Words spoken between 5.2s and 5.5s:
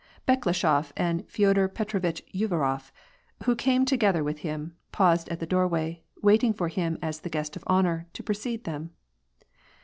at the